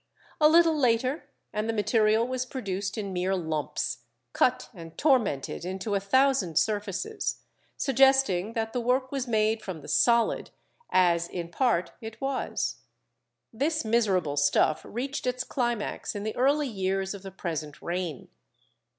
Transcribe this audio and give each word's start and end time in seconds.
A 0.39 0.49
little 0.49 0.75
later 0.75 1.29
and 1.53 1.69
the 1.69 1.73
material 1.73 2.25
was 2.27 2.43
produced 2.43 2.97
in 2.97 3.13
mere 3.13 3.35
lumps, 3.35 3.99
cut 4.33 4.67
and 4.73 4.97
tormented 4.97 5.63
into 5.63 5.93
a 5.93 5.99
thousand 5.99 6.57
surfaces, 6.57 7.43
suggesting 7.77 8.53
that 8.53 8.73
the 8.73 8.79
work 8.79 9.11
was 9.11 9.27
made 9.27 9.61
from 9.61 9.81
the 9.81 9.87
solid, 9.87 10.49
as, 10.91 11.27
in 11.27 11.49
part, 11.49 11.91
it 12.01 12.19
was. 12.19 12.77
This 13.53 13.85
miserable 13.85 14.37
stuff 14.37 14.81
reached 14.83 15.27
its 15.27 15.43
climax 15.43 16.15
in 16.15 16.23
the 16.23 16.35
early 16.35 16.67
years 16.67 17.13
of 17.13 17.21
the 17.21 17.29
present 17.29 17.79
reign. 17.79 18.29